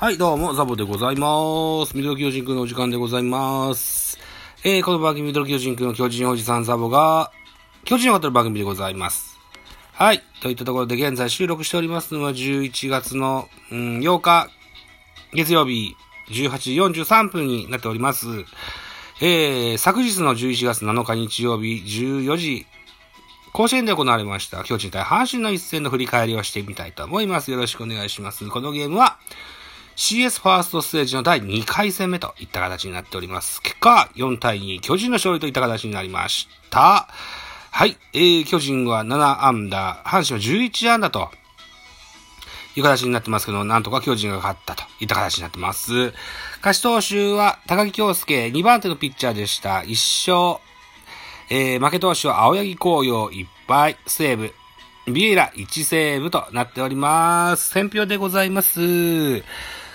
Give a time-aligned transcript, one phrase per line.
[0.00, 1.94] はい、どうも、ザボでございます。
[1.94, 4.18] ミドル巨人くんのお時間でございます。
[4.64, 7.30] えー、この番組、ミドル巨人くんの巨人おじさんザボが、
[7.84, 9.38] 巨人を語る番組でございます。
[9.92, 14.48] はい、といったところで現在収録しておりますのは11月の、うん、8日、
[15.34, 15.94] 月曜日、
[16.30, 18.26] 18時43分になっております。
[19.20, 22.66] えー、昨日の11月7日日曜日、14時、
[23.52, 27.50] 甲子園で行われました、巨人対阪神の一戦の振り返りをしてみたいと思います。
[27.50, 28.48] よろしくお願いします。
[28.48, 29.18] このゲームは、
[29.96, 33.60] CS ファーストステージの第2回戦目といった形になっております。
[33.62, 37.08] 結果、4対2、巨人の勝利といった形になりました。
[37.72, 41.30] はい、えー、巨人は7安打、阪神は11安打と、
[42.76, 46.12] いう形になってますけど、なんとか巨人が勝ったといった形になってます。
[46.62, 49.80] 勝ち投手は高木京介、2番手のピッチャーでした。
[49.80, 50.62] 1勝。
[51.52, 54.54] えー、負け投手は青柳紅葉1敗、セーブ。
[55.06, 57.70] ビエラ1セーブとなっております。
[57.70, 59.42] 選票でございます。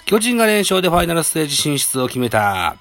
[0.06, 2.78] 巨人が連勝でファイナルステージ進出を決めた。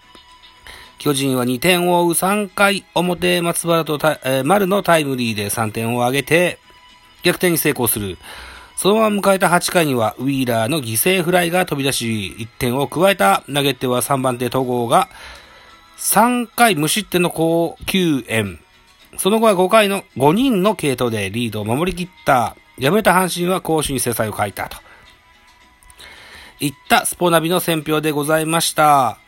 [0.99, 6.59] 巨人は2点を追う3回表、松原と、えー丸のタイムリーで3点を挙げて、
[7.23, 8.17] 逆転に成功する。
[8.77, 15.09] そのまま迎えた8回には、ウィーラーの犠牲フライが飛び出し、1点を加えた投げ手は3番手戸郷が、
[15.99, 18.64] 3回無失点の高救援。
[19.19, 22.57] その後は5回の5人の系統でリードを守り切った。
[22.81, 24.77] 敗れた阪神は攻守に制裁を書いたと。
[26.61, 29.19] いったスポナビの選評でございました。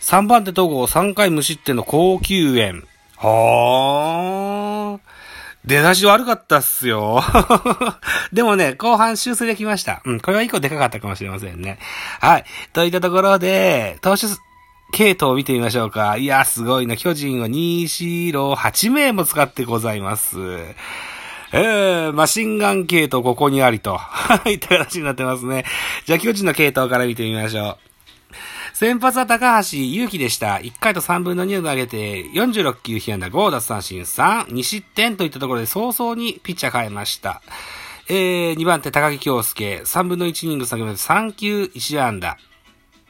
[0.00, 2.84] 3番手戸郷3回無失点の高救援。
[3.16, 5.12] はー。
[5.64, 7.22] 出だし悪かったっすよ。
[8.32, 10.02] でもね、後半修正できました。
[10.04, 11.78] うん、これは一個でかかったかもしれませんね。
[12.20, 12.44] はい。
[12.72, 14.26] といったところで、投手
[14.92, 16.18] 系統を見てみましょうか。
[16.18, 16.98] いや、すごいな。
[16.98, 20.38] 巨人は2、4、6、8名も使ってございます。
[21.54, 23.96] えー、マシンガン系統ここにありと。
[23.96, 25.64] は い、った形になってますね。
[26.04, 27.92] じゃあ、巨人の系統から見てみましょう。
[28.74, 30.56] 先発は高橋祐希でした。
[30.56, 37.40] 1回と3分の2を投げて、46球被安打5奪三振3、2失点といったところで早々にピッチャー変えました。
[38.08, 42.36] えー、2番手高木京介、3分の1イニング投げまして3球1安打、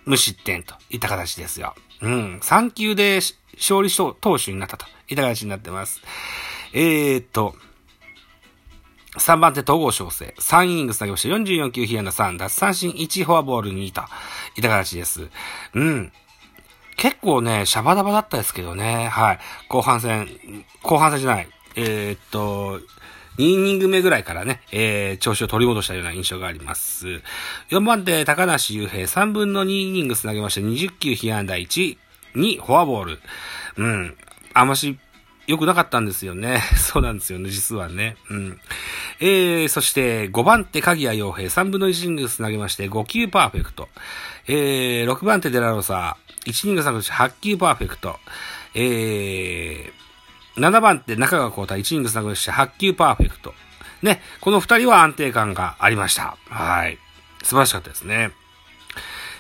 [0.05, 1.75] 無失点といった形ですよ。
[2.01, 3.21] うん、3球で
[3.57, 6.01] 勝利し投手になったといった形になってます。
[6.73, 7.55] えーっと、
[9.19, 10.35] 3番手、統合小生。
[10.39, 14.01] 3イニング投げまして、44球被安打3、奪三振1、フォアボール2と、
[14.57, 15.29] いった形です。
[15.75, 16.13] うん。
[16.97, 19.09] 結構ね、シャバダバだったですけどね。
[19.09, 19.39] はい。
[19.69, 20.29] 後半戦、
[20.83, 21.49] 後半戦じゃない。
[21.77, 22.81] えー、っと、
[23.39, 27.23] 2イニング目ぐらいからね、えー、調子を取り戻したような印象があります。
[27.71, 31.97] 4番手、高梨雄平、3分の2イニング投げまして、20球被安打1、
[32.35, 33.21] 2、フォアボール。
[33.77, 34.17] うん。
[34.55, 34.99] あまし、
[35.47, 36.63] 良くなかったんですよね。
[36.77, 38.17] そうなんですよね、実はね。
[38.31, 38.61] うん。
[39.21, 43.89] えー、そして、5番手、鍵谷洋平、3分の1イニングス投げまして、5球パーフェクト。
[44.47, 46.17] えー、6番手、デラロサ、
[46.47, 48.19] 1イニング投げまして、8球パーフェクト。
[48.75, 50.02] えー、
[50.57, 53.55] 7番って、中川幸太、1イニング投げまして、8球パーフェクト。
[54.03, 56.37] ね、この2人は安定感がありました。
[56.49, 56.99] はい。
[57.43, 58.33] 素晴らしかったですね。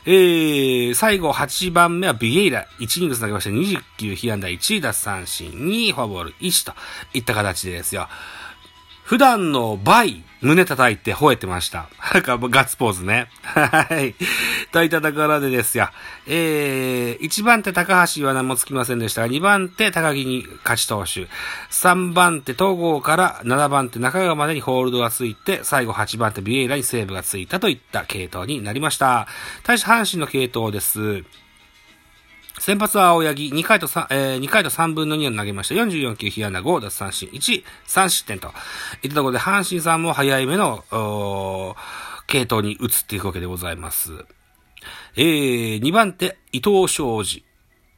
[0.05, 2.67] えー、最後8番目はビエイラ。
[2.81, 6.75] 1イニング投げまして20球被安打1奪三振2フォアボール1と
[7.15, 8.09] いった形ですよ。
[9.05, 11.89] 普段の倍、胸叩いて吠えてました。
[12.13, 13.29] なんか、ガッツポーズね。
[13.43, 14.15] はい。
[14.73, 15.89] といったところでですよ。
[16.27, 21.29] えー、1番手高橋は何もつきませんでしたが、2番手高木に勝ち投手。
[21.71, 29.29] 3番手東郷から7番手中川までにホールドがついて、最後8番手ビエイラにセーブがついたといった系統になりました。
[29.63, 31.25] 対して阪神の系統です。
[32.63, 35.75] 先発は青柳、2回と3、えー、2回と3分の2を投げました。
[35.75, 38.53] 44球被安打5、奪三振1、3失点と。
[39.03, 41.77] いったところで、阪神さんも早い目の、おー
[42.29, 44.13] 系統に移っていくわけでございます。
[45.17, 47.45] えー、2番手、伊藤昌司。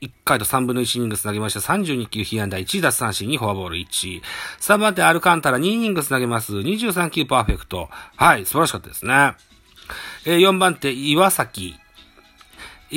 [0.00, 1.61] 1回と3分の1イニングス投げました。
[1.61, 4.23] 32球被安打1、奪三振2、フォアボール1。
[4.61, 6.55] 3番手、アルカンタラ2イニングス投げます。
[6.55, 7.91] 23球パーフェクト。
[8.17, 9.35] はい、素晴らしかったですね。
[10.25, 11.77] えー、4番手、岩崎。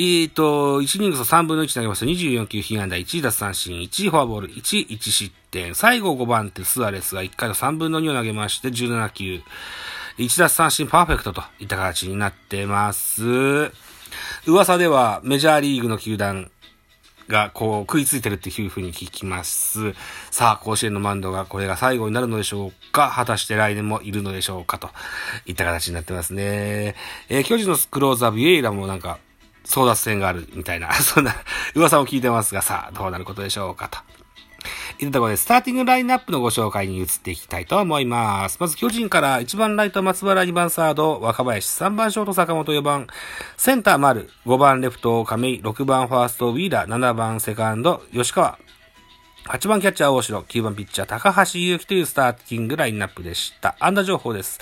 [0.00, 2.06] ーと、1イニングス3分の1投げました。
[2.06, 5.74] 24球被安打1、奪三振1、フォアボール1、1失点。
[5.74, 9.40] 最後5番手、スアレスが1回と3分の2を投げまして、17球。
[10.18, 13.72] 1奪三振パーフェクトといった形になってます。
[14.46, 16.48] 噂ではメジャーリーグの球団
[17.26, 19.94] がこう食いついてるっていう風に聞きます。
[20.30, 24.90] さあ、甲子園のマンドがこれが最後になるのでしょうか果たして来年もいるのでしょうかと
[25.44, 26.94] いった形になってますね。
[27.28, 29.18] えー、巨人のクローザービエイラもなんか
[29.68, 31.34] 争奪戦があるみたいな、 そんな
[31.74, 33.98] 噂を聞いてますが、さあ、どうなることでしょうかと。
[34.98, 38.56] いったところで、スターティングラインナップのご紹介に移っていきたいと思います。
[38.58, 43.06] まず、巨人から1番ライト松原、2番サード若林、3番ショート坂本、4番
[43.56, 48.58] センター丸、5番レフト亀井、6番ファーストウィーラー、7番セカンド吉川、
[49.44, 53.76] 8番キャッチャー大城、9番ピッチャー高橋祐希というスターティングラインナップでした。
[53.78, 54.58] 安打情報です。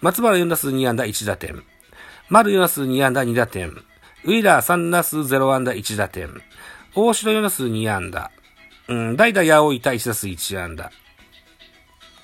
[0.00, 1.62] 松原4打数2安打1打点。
[2.28, 3.89] 丸4打数2安打2打点。
[4.24, 6.28] ウィーラー3打数0安打1打点。
[6.94, 8.30] 大城4打数2安打。
[8.88, 10.90] うん、代打八百板1打数1安打。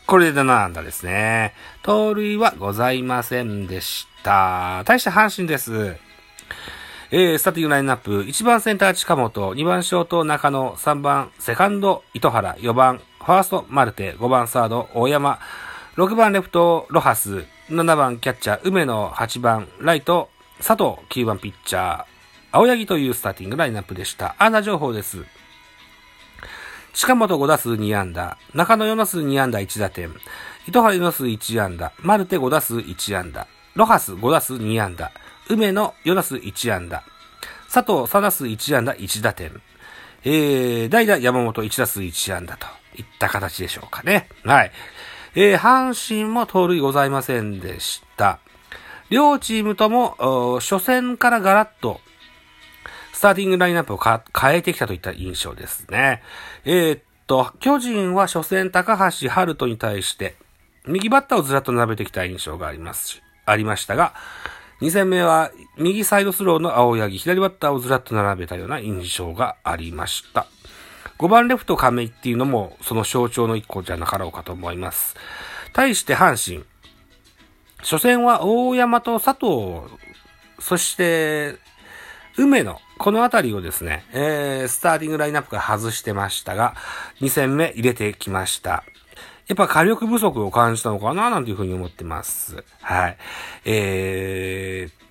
[0.06, 1.54] これで7安打ですね。
[1.82, 4.82] 盗塁はございませんでした。
[4.84, 5.96] 対して阪神です。
[7.10, 15.38] えー、スターティングラインナップ、1番センター近本、2番ショート中野、3番セカンド糸原、4番ファーストマルテ、5番サード大山、
[15.96, 22.04] 6番レフトロハス、7番キャッチャー梅野、8番ライト佐藤、9番ピッチャー
[22.52, 24.34] 青柳というスターティングラインナップでした。
[24.38, 25.24] アンダ情報です。
[26.94, 30.10] 近本5打数2安打、中野4打数2安打1打点、
[30.66, 35.12] 糸原4打数1安打、マルテ5打数1安打、ロハス5打数2安打、
[35.50, 37.04] 梅野4打数1安打。
[37.68, 39.60] 佐藤3打数1安打1打点。
[40.24, 42.66] えー、代打山本1打数1安打と
[42.96, 44.28] いった形でしょうかね。
[44.44, 44.72] はい。
[45.34, 48.38] えー、阪神も盗塁ございませんでした。
[49.10, 52.00] 両チームとも、初戦からガラッと、
[53.12, 56.22] スターティングラインナップを変えてきたといった印象ですね。
[56.64, 60.34] えー、っと、巨人は初戦高橋春人に対して、
[60.86, 64.14] 右バッターをずらっと並べてきた印象がありますし、ありましたが、
[64.80, 70.46] 2戦目は右サイドスローの青柳、左バッターをずらっと並べたような印象がありました。
[71.18, 75.16] 5番レフト亀井っていうのもその象徴の一個じゃなかろうかと思います。
[75.72, 76.64] 対して阪神。
[77.88, 79.94] 初戦は大山と佐藤、
[80.58, 81.54] そして
[82.36, 86.74] 梅野、このあたりをですね、えー、スターティングラインナップから外してましたが、
[87.20, 88.82] 2戦目入れてきました。
[89.46, 92.64] やっぱ火力不足を感じたのかななんていうふうに思ってます。
[92.80, 93.18] はい。
[93.64, 95.06] えー、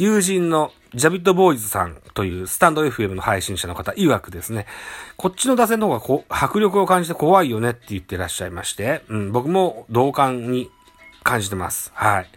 [0.00, 4.66] 友人のジャビットボーイズさんというスタンド FM の配信者の方曰くですね、
[5.16, 10.70] こっちの打線の方がこ迫力を感じて怖いよねって言ってらっしゃいまして、うん、僕も同感に
[11.22, 11.92] 感じてます。
[11.94, 12.28] はい。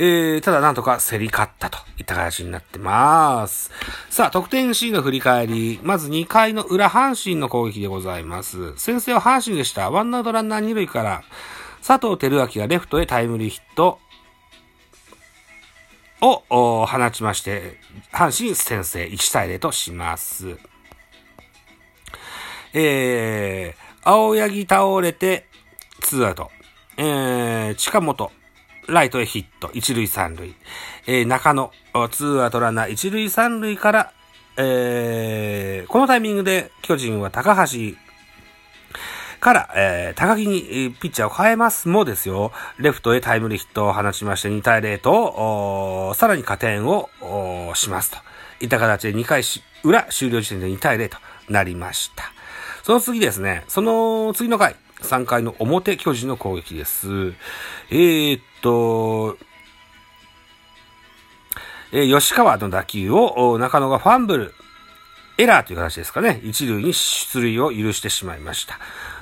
[0.00, 3.72] えー、ただなんとか競り勝ったといった形になってます。
[4.10, 5.80] さあ、得点シーンの振り返り。
[5.82, 8.76] まず2回の裏阪神の攻撃でございます。
[8.78, 9.90] 先制は阪神でした。
[9.90, 11.24] ワンアウトランナー2塁から、
[11.84, 13.98] 佐藤輝明がレフトへタイムリーヒット
[16.20, 17.78] を放ちまして、
[18.12, 20.58] 阪神先制1対0とします。
[22.72, 25.48] えー、青柳倒れて、
[26.00, 26.50] ツーアウト。
[26.96, 28.32] えー、近本、
[28.88, 30.52] ライトへヒット、一塁三塁。
[31.06, 31.70] えー、中野、
[32.10, 32.90] ツーアウトランナー。
[32.90, 34.12] 一塁三塁から、
[34.56, 37.94] えー、このタイミングで巨人は高橋
[39.38, 47.08] から、えー、高木にピッチャーを変えますもですよ、レフトへタイムリーヒットを放ちまして2対0と、さらに加点を
[47.76, 48.18] しますと。
[48.60, 52.24] いった形で2回し裏終了時点で2対0となりました。
[52.82, 57.34] その次ですね、その次の回、3回の表巨人の攻撃です。
[57.90, 59.38] えー、っと、
[61.92, 64.54] えー、吉川の打球を中野がファンブル、
[65.38, 66.40] エラーという形ですかね。
[66.42, 68.78] 一塁に出塁を許してしまいました。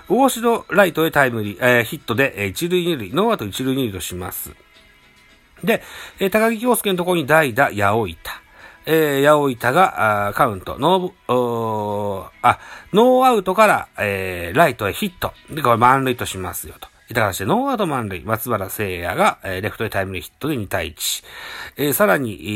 [0.09, 4.53] 大城ライトへタイムリー、えー、ヒットで、一塁二塁、ノーアウト一塁二塁とします。
[5.63, 5.83] で、
[6.19, 8.46] えー、高木京介のところに代打、八百板。
[8.87, 12.61] えー、八百板が、あカウント、ノー、おあ、
[12.93, 15.33] ノーアウトから、えー、ライトへヒット。
[15.51, 16.89] で、これ満塁としますよと。
[17.09, 21.25] いた形で、ノーアウト満塁、松原聖也が、えー、レフトへタイムリーヒットで2対1。
[21.77, 22.47] えー、さらに、え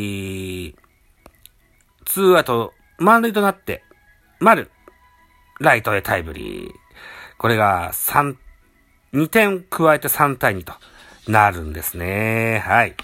[0.70, 0.74] ー、
[2.04, 3.82] ツーアウト満塁となって、
[4.38, 4.70] 丸、
[5.58, 6.72] ライトへタイムリー。
[7.38, 8.36] これが3、
[9.14, 10.74] 2点加えて3対2と
[11.26, 12.62] なるんですね。
[12.64, 12.94] はい。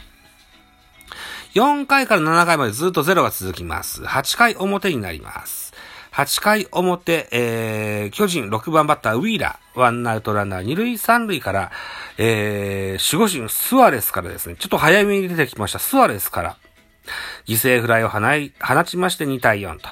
[1.57, 4.03] 4回から7回までずっと0が続きます。
[4.03, 5.73] 8回表になります。
[6.13, 11.73] 8回表、えー、巨人6番バッターウィーラー、ワンアウトランナー2塁3塁から、
[12.19, 16.59] えー、守護神スアレスからですね、ちょっと早めに出てきましたスアレスから、
[17.47, 18.19] 犠牲フライを放
[18.61, 19.89] 放ちまして2対4と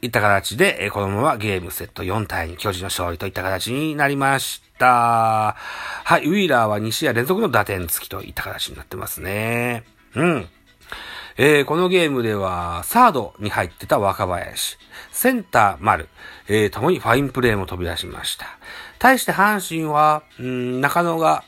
[0.00, 5.56] いった形で、えー、このままゲームセット4対2、巨人の勝利といった形になりました。
[6.04, 9.84] はい、ウィーラーは2試合連続の打点付きといった形になってますね。
[10.14, 10.48] うん。
[11.36, 14.78] えー、このゲームでは、サードに入ってた若林、
[15.10, 16.08] センター丸、
[16.48, 18.46] えー、ともにファインプレーも飛び出しました。
[18.98, 21.44] 対して阪神は、ん中野が、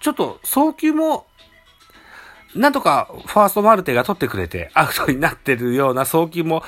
[0.00, 1.26] ちょっと送球も、
[2.54, 6.64] なんとかファーストマルテが取ってくれてアウトになってるような送金も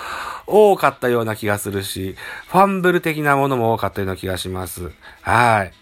[0.47, 2.15] 多かったような気がするし、
[2.49, 4.93] ファンブル的なものも多かったような気がします。
[5.23, 5.82] はい。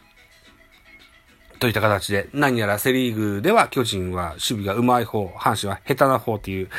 [1.60, 6.70] といった形で、何やらセリーグでは巨人は守備が上手い方、阪神は下手な方っていう、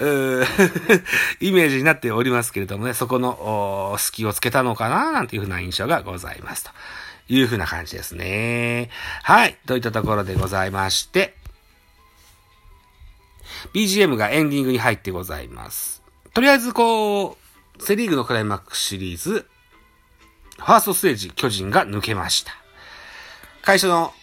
[0.00, 0.46] う
[1.44, 6.70] イメージになっておりますけれどもね、そこの隙をつけたのかななんていうふうな印象がございますと
[7.28, 8.88] いうふうな感じですね。
[9.22, 9.58] はい。
[9.66, 11.36] といったところでございまして、
[13.74, 16.02] BGM がエンディングに入ってございます。
[16.32, 17.36] とりあえずこ
[17.78, 19.46] う、セリーグのクライマックスシリーズ、
[20.56, 22.52] ファーストステージ巨人が抜けました。
[23.62, 24.14] 会社の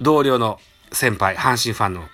[0.00, 0.60] 同僚の
[0.92, 2.08] 先輩、阪神ファンの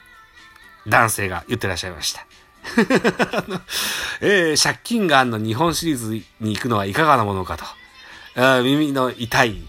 [0.86, 2.26] 男性が言ってらっしゃいました。
[4.20, 6.10] えー、借金があんの日本シリーズ
[6.40, 7.64] に行くのはいかがなものかと。
[8.36, 9.62] あ耳の痛い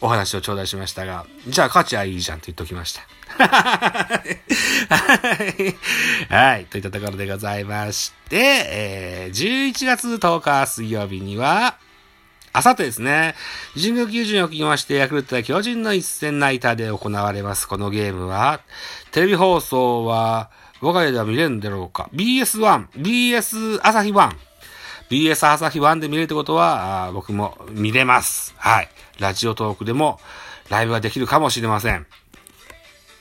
[0.00, 3.02] お話を頂戴しましたが、じゃあ価値はいいじゃんと言っておきました。
[6.28, 6.66] はい。
[6.66, 11.78] といったところでございまして、えー、11月10日水曜日には、
[12.54, 13.34] あさってですね、
[13.74, 17.66] 神宮球児におきまして、ヤクルトや巨人の一戦ナイターで行われます。
[17.66, 18.60] このゲームは、
[19.10, 20.50] テレビ放送は、
[20.82, 22.10] 我が家では見れるんだろうか。
[22.12, 24.32] BS1、BS 朝日1。
[25.08, 28.54] BS 朝日1で見れるってことは、僕も見れます。
[28.58, 28.88] はい。
[29.18, 30.20] ラジオトークでも
[30.68, 32.06] ライブができるかもしれません。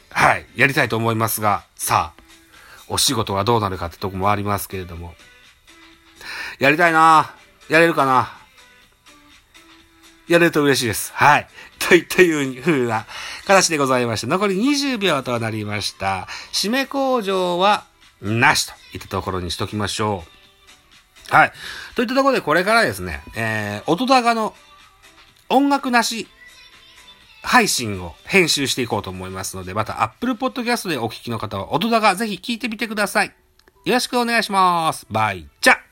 [0.09, 0.45] はい。
[0.57, 2.21] やりたいと思いますが、さあ、
[2.89, 5.13] お仕事がどうなるかってとこもありますけれども。
[6.59, 7.33] やりたいな
[7.69, 8.40] やれるかな
[10.31, 11.11] やれると嬉しいです。
[11.13, 11.47] はい。
[11.79, 13.05] といったいう風な
[13.45, 16.27] 形でございまして、残り20秒となりました。
[16.53, 17.83] 締め工場は
[18.21, 20.23] なしといったところにしときましょ
[21.31, 21.35] う。
[21.35, 21.53] はい。
[21.95, 24.53] といったところでこれからですね、えー、音高の
[25.50, 26.27] 音楽なし
[27.41, 33.33] 配信を編集していこうと思いますので、また Apple Podcast でお聞きの方は音高ぜひ聞いてみてください。
[33.83, 35.05] よろしくお願いします。
[35.09, 35.90] バイチャ